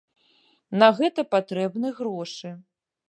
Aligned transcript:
На 0.83 0.87
гэта 0.99 1.25
патрэбны 1.35 1.93
грошы. 2.01 2.49